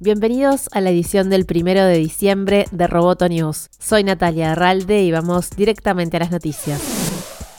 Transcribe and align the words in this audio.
Bienvenidos 0.00 0.70
a 0.72 0.80
la 0.80 0.88
edición 0.88 1.28
del 1.28 1.44
primero 1.44 1.84
de 1.84 1.98
diciembre 1.98 2.64
de 2.72 2.86
Roboto 2.86 3.28
News. 3.28 3.68
Soy 3.78 4.04
Natalia 4.04 4.52
Arralde 4.52 5.02
y 5.02 5.12
vamos 5.12 5.50
directamente 5.50 6.16
a 6.16 6.20
las 6.20 6.30
noticias. 6.30 7.03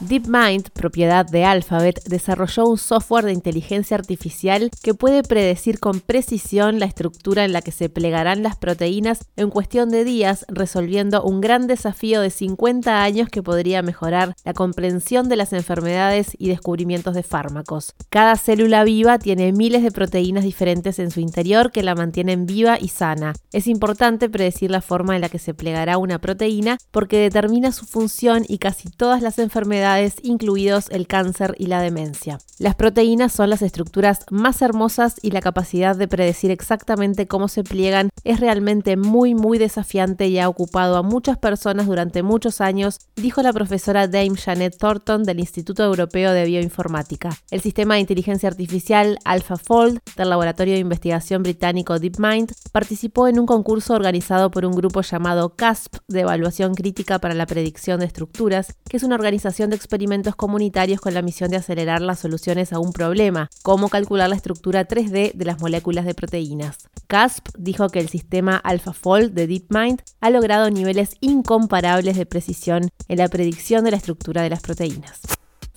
DeepMind, 0.00 0.72
propiedad 0.72 1.24
de 1.24 1.46
Alphabet, 1.46 2.02
desarrolló 2.04 2.66
un 2.66 2.76
software 2.76 3.24
de 3.24 3.32
inteligencia 3.32 3.96
artificial 3.96 4.70
que 4.82 4.92
puede 4.92 5.22
predecir 5.22 5.80
con 5.80 6.00
precisión 6.00 6.78
la 6.78 6.84
estructura 6.84 7.46
en 7.46 7.54
la 7.54 7.62
que 7.62 7.72
se 7.72 7.88
plegarán 7.88 8.42
las 8.42 8.56
proteínas 8.56 9.20
en 9.36 9.48
cuestión 9.48 9.88
de 9.88 10.04
días, 10.04 10.44
resolviendo 10.48 11.22
un 11.22 11.40
gran 11.40 11.66
desafío 11.66 12.20
de 12.20 12.28
50 12.28 13.02
años 13.02 13.30
que 13.30 13.42
podría 13.42 13.80
mejorar 13.80 14.34
la 14.44 14.52
comprensión 14.52 15.30
de 15.30 15.36
las 15.36 15.54
enfermedades 15.54 16.32
y 16.38 16.48
descubrimientos 16.48 17.14
de 17.14 17.22
fármacos. 17.22 17.94
Cada 18.10 18.36
célula 18.36 18.84
viva 18.84 19.18
tiene 19.18 19.50
miles 19.52 19.82
de 19.82 19.92
proteínas 19.92 20.44
diferentes 20.44 20.98
en 20.98 21.10
su 21.10 21.20
interior 21.20 21.72
que 21.72 21.82
la 21.82 21.94
mantienen 21.94 22.44
viva 22.44 22.78
y 22.78 22.88
sana. 22.88 23.32
Es 23.50 23.66
importante 23.66 24.28
predecir 24.28 24.70
la 24.70 24.82
forma 24.82 25.14
en 25.14 25.22
la 25.22 25.30
que 25.30 25.38
se 25.38 25.54
plegará 25.54 25.96
una 25.96 26.18
proteína 26.18 26.76
porque 26.90 27.18
determina 27.18 27.72
su 27.72 27.86
función 27.86 28.44
y 28.46 28.58
casi 28.58 28.90
todas 28.90 29.22
las 29.22 29.38
enfermedades 29.38 29.85
incluidos 30.22 30.86
el 30.90 31.06
cáncer 31.06 31.54
y 31.58 31.66
la 31.66 31.80
demencia. 31.80 32.38
Las 32.58 32.74
proteínas 32.74 33.32
son 33.32 33.50
las 33.50 33.62
estructuras 33.62 34.20
más 34.30 34.62
hermosas 34.62 35.16
y 35.22 35.30
la 35.30 35.40
capacidad 35.40 35.94
de 35.94 36.08
predecir 36.08 36.50
exactamente 36.50 37.26
cómo 37.26 37.48
se 37.48 37.62
pliegan 37.62 38.10
es 38.24 38.40
realmente 38.40 38.96
muy 38.96 39.34
muy 39.34 39.58
desafiante 39.58 40.26
y 40.26 40.38
ha 40.38 40.48
ocupado 40.48 40.96
a 40.96 41.02
muchas 41.02 41.38
personas 41.38 41.86
durante 41.86 42.22
muchos 42.22 42.60
años, 42.60 42.98
dijo 43.14 43.42
la 43.42 43.52
profesora 43.52 44.08
Dame 44.08 44.36
Janet 44.36 44.76
Thornton 44.78 45.24
del 45.24 45.40
Instituto 45.40 45.84
Europeo 45.84 46.32
de 46.32 46.44
Bioinformática. 46.44 47.30
El 47.50 47.60
sistema 47.60 47.94
de 47.94 48.00
inteligencia 48.00 48.48
artificial 48.48 49.18
AlphaFold 49.24 50.00
del 50.16 50.30
laboratorio 50.30 50.74
de 50.74 50.80
investigación 50.80 51.42
británico 51.42 51.98
DeepMind 51.98 52.52
participó 52.72 53.28
en 53.28 53.38
un 53.38 53.46
concurso 53.46 53.94
organizado 53.94 54.50
por 54.50 54.64
un 54.64 54.72
grupo 54.72 55.02
llamado 55.02 55.54
CASP 55.54 55.96
de 56.08 56.20
evaluación 56.20 56.74
crítica 56.74 57.18
para 57.18 57.34
la 57.34 57.46
predicción 57.46 58.00
de 58.00 58.06
estructuras, 58.06 58.74
que 58.88 58.96
es 58.96 59.02
una 59.02 59.14
organización 59.14 59.70
de 59.70 59.75
experimentos 59.76 60.34
comunitarios 60.34 61.00
con 61.00 61.14
la 61.14 61.22
misión 61.22 61.50
de 61.50 61.58
acelerar 61.58 62.00
las 62.00 62.18
soluciones 62.18 62.72
a 62.72 62.80
un 62.80 62.92
problema, 62.92 63.48
como 63.62 63.88
calcular 63.88 64.28
la 64.28 64.36
estructura 64.36 64.88
3D 64.88 65.32
de 65.34 65.44
las 65.44 65.60
moléculas 65.60 66.04
de 66.04 66.14
proteínas. 66.14 66.88
CASP 67.06 67.48
dijo 67.56 67.88
que 67.88 68.00
el 68.00 68.08
sistema 68.08 68.56
AlphaFold 68.56 69.32
de 69.32 69.46
DeepMind 69.46 70.02
ha 70.20 70.30
logrado 70.30 70.70
niveles 70.70 71.16
incomparables 71.20 72.16
de 72.16 72.26
precisión 72.26 72.88
en 73.06 73.18
la 73.18 73.28
predicción 73.28 73.84
de 73.84 73.92
la 73.92 73.98
estructura 73.98 74.42
de 74.42 74.50
las 74.50 74.62
proteínas. 74.62 75.35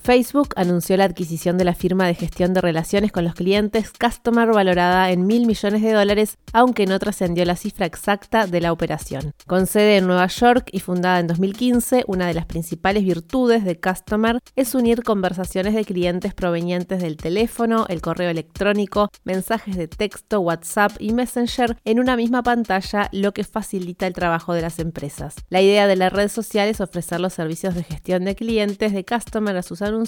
Facebook 0.10 0.56
anunció 0.56 0.98
la 0.98 1.04
adquisición 1.04 1.60
de 1.60 1.66
la 1.66 1.76
firma 1.76 2.08
de 2.08 2.16
gestión 2.16 2.56
de 2.56 2.62
relaciones 2.62 3.12
con 3.12 3.24
los 3.26 3.36
clientes 3.36 3.92
Customer 3.92 4.48
valorada 4.52 5.12
en 5.12 5.28
mil 5.28 5.46
millones 5.46 5.84
de 5.84 5.94
dólares, 5.94 6.40
aunque 6.52 6.88
no 6.88 6.98
trascendió 6.98 7.46
la 7.46 7.56
cifra 7.56 7.86
exacta 7.86 8.48
de 8.48 8.60
la 8.60 8.72
operación. 8.72 9.36
Con 9.46 9.68
sede 9.68 9.98
en 9.98 10.08
Nueva 10.08 10.26
York 10.26 10.68
y 10.72 10.80
fundada 10.80 11.20
en 11.20 11.28
2015, 11.28 12.06
una 12.08 12.26
de 12.26 12.34
las 12.34 12.48
principales 12.48 13.04
virtudes 13.04 13.64
de 13.64 13.80
Customer 13.80 14.40
es 14.56 14.74
unir 14.74 15.04
conversaciones 15.04 15.76
de 15.76 15.86
clientes 15.86 16.34
provenientes 16.34 17.04
del 17.04 17.16
teléfono, 17.16 17.86
el 17.88 18.02
correo 18.02 18.32
electrónico, 18.32 19.12
mensajes 19.26 19.78
de 19.78 19.88
texto, 19.88 20.40
WhatsApp 20.40 20.94
y 20.98 21.14
Messenger 21.14 21.78
en 21.86 22.00
una 22.00 22.16
misma 22.16 22.42
pantalla, 22.42 23.10
lo 23.12 23.32
que 23.32 23.44
facilita 23.44 24.08
el 24.08 24.14
trabajo 24.14 24.56
de 24.56 24.64
las 24.64 24.80
empresas. 24.80 25.36
La 25.50 25.62
idea 25.62 25.86
de 25.86 25.98
la 25.98 26.10
red 26.10 26.30
social 26.30 26.68
es 26.68 26.82
ofrecer 26.82 27.20
los 27.20 27.34
servicios 27.34 27.76
de 27.76 27.84
gestión 27.84 28.26
de 28.26 28.34
clientes 28.34 28.92
de 28.92 29.06
Customer 29.06 29.56
a 29.56 29.62
sus 29.62 29.84
anunciantes 29.84 29.99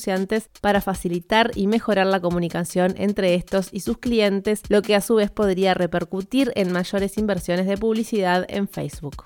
para 0.61 0.81
facilitar 0.81 1.51
y 1.55 1.67
mejorar 1.67 2.07
la 2.07 2.19
comunicación 2.19 2.95
entre 2.97 3.35
estos 3.35 3.69
y 3.71 3.81
sus 3.81 3.97
clientes, 3.97 4.61
lo 4.69 4.81
que 4.81 4.95
a 4.95 5.01
su 5.01 5.15
vez 5.15 5.31
podría 5.31 5.73
repercutir 5.73 6.51
en 6.55 6.71
mayores 6.71 7.17
inversiones 7.17 7.65
de 7.65 7.77
publicidad 7.77 8.45
en 8.49 8.67
Facebook. 8.67 9.25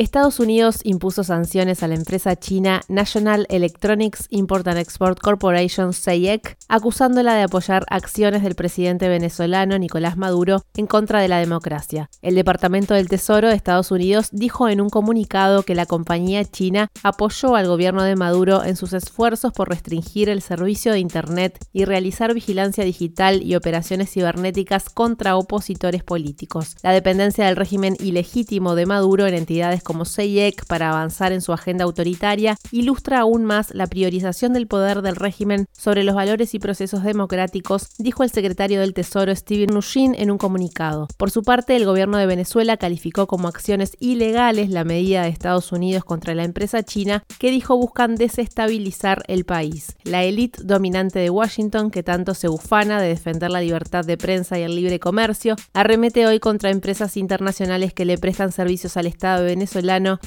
Estados 0.00 0.38
Unidos 0.38 0.78
impuso 0.84 1.24
sanciones 1.24 1.82
a 1.82 1.88
la 1.88 1.96
empresa 1.96 2.36
china 2.36 2.82
National 2.86 3.48
Electronics 3.50 4.28
Import 4.30 4.68
and 4.68 4.78
Export 4.78 5.18
Corporation 5.18 5.92
(CEIEC), 5.92 6.56
acusándola 6.68 7.34
de 7.34 7.42
apoyar 7.42 7.84
acciones 7.90 8.44
del 8.44 8.54
presidente 8.54 9.08
venezolano 9.08 9.76
Nicolás 9.76 10.16
Maduro 10.16 10.62
en 10.76 10.86
contra 10.86 11.20
de 11.20 11.26
la 11.26 11.40
democracia. 11.40 12.10
El 12.22 12.36
Departamento 12.36 12.94
del 12.94 13.08
Tesoro 13.08 13.48
de 13.48 13.56
Estados 13.56 13.90
Unidos 13.90 14.28
dijo 14.30 14.68
en 14.68 14.80
un 14.80 14.88
comunicado 14.88 15.64
que 15.64 15.74
la 15.74 15.84
compañía 15.84 16.44
china 16.44 16.86
apoyó 17.02 17.56
al 17.56 17.66
gobierno 17.66 18.04
de 18.04 18.14
Maduro 18.14 18.62
en 18.62 18.76
sus 18.76 18.92
esfuerzos 18.92 19.52
por 19.52 19.68
restringir 19.68 20.28
el 20.28 20.42
servicio 20.42 20.92
de 20.92 21.00
Internet 21.00 21.58
y 21.72 21.86
realizar 21.86 22.34
vigilancia 22.34 22.84
digital 22.84 23.42
y 23.42 23.56
operaciones 23.56 24.12
cibernéticas 24.12 24.90
contra 24.90 25.34
opositores 25.34 26.04
políticos. 26.04 26.76
La 26.84 26.92
dependencia 26.92 27.46
del 27.46 27.56
régimen 27.56 27.96
ilegítimo 27.98 28.76
de 28.76 28.86
Maduro 28.86 29.26
en 29.26 29.34
entidades 29.34 29.82
como 29.88 30.04
CEIEC 30.04 30.66
para 30.66 30.90
avanzar 30.90 31.32
en 31.32 31.40
su 31.40 31.54
agenda 31.54 31.84
autoritaria, 31.84 32.58
ilustra 32.72 33.20
aún 33.20 33.46
más 33.46 33.74
la 33.74 33.86
priorización 33.86 34.52
del 34.52 34.66
poder 34.66 35.00
del 35.00 35.16
régimen 35.16 35.66
sobre 35.72 36.04
los 36.04 36.14
valores 36.14 36.52
y 36.52 36.58
procesos 36.58 37.04
democráticos, 37.04 37.88
dijo 37.96 38.22
el 38.22 38.28
secretario 38.28 38.80
del 38.80 38.92
Tesoro 38.92 39.34
Steven 39.34 39.70
Mnuchin 39.70 40.14
en 40.14 40.30
un 40.30 40.36
comunicado. 40.36 41.08
Por 41.16 41.30
su 41.30 41.42
parte, 41.42 41.74
el 41.74 41.86
gobierno 41.86 42.18
de 42.18 42.26
Venezuela 42.26 42.76
calificó 42.76 43.26
como 43.26 43.48
acciones 43.48 43.92
ilegales 43.98 44.68
la 44.68 44.84
medida 44.84 45.22
de 45.22 45.30
Estados 45.30 45.72
Unidos 45.72 46.04
contra 46.04 46.34
la 46.34 46.44
empresa 46.44 46.82
china 46.82 47.24
que 47.38 47.50
dijo 47.50 47.74
buscan 47.74 48.16
desestabilizar 48.16 49.22
el 49.26 49.46
país. 49.46 49.96
La 50.04 50.22
élite 50.22 50.64
dominante 50.64 51.18
de 51.18 51.30
Washington, 51.30 51.90
que 51.90 52.02
tanto 52.02 52.34
se 52.34 52.50
ufana 52.50 53.00
de 53.00 53.08
defender 53.08 53.50
la 53.50 53.62
libertad 53.62 54.04
de 54.04 54.18
prensa 54.18 54.58
y 54.58 54.64
el 54.64 54.76
libre 54.76 55.00
comercio, 55.00 55.56
arremete 55.72 56.26
hoy 56.26 56.40
contra 56.40 56.68
empresas 56.68 57.16
internacionales 57.16 57.94
que 57.94 58.04
le 58.04 58.18
prestan 58.18 58.52
servicios 58.52 58.98
al 58.98 59.06
Estado 59.06 59.44
de 59.44 59.46
Venezuela 59.46 59.77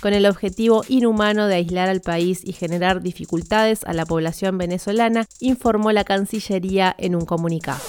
con 0.02 0.14
el 0.14 0.26
objetivo 0.26 0.84
inhumano 0.88 1.48
de 1.48 1.56
aislar 1.56 1.90
al 1.90 2.02
país 2.02 2.42
y 2.44 2.54
generar 2.54 3.02
dificultades 3.02 3.84
a 3.84 3.94
la 3.94 4.06
población 4.06 4.58
venezolana, 4.58 5.26
informó 5.40 5.92
la 5.92 6.04
Cancillería 6.04 6.96
en 6.98 7.16
un 7.16 7.26
comunicado. 7.26 7.82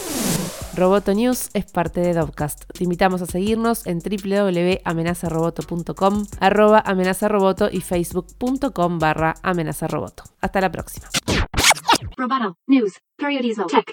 Roboto 0.75 1.15
News 1.15 1.51
es 1.53 1.67
parte 1.67 2.01
de 2.01 2.15
Dovcast. 2.15 2.65
Te 2.73 2.85
invitamos 2.85 3.21
a 3.23 3.27
seguirnos 3.27 3.87
en 3.87 3.99
www.amenazaroboto.com, 3.99 6.27
arroba 6.41 6.83
amenazaroboto 6.85 7.69
y 7.71 7.81
facebook.com 7.81 8.99
barra 8.99 9.35
amenazaroboto. 9.43 10.25
Hasta 10.41 10.61
la 10.61 10.73
próxima. 10.73 11.07
Roboto 12.17 12.57
News, 12.67 12.95
Tech. 13.69 13.93